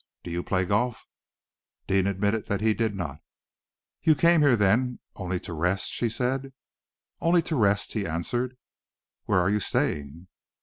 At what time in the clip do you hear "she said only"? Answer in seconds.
5.91-7.43